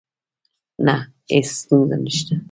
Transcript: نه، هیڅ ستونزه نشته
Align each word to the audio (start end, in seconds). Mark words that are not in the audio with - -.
نه، 0.85 0.95
هیڅ 1.31 1.47
ستونزه 1.59 1.97
نشته 2.03 2.35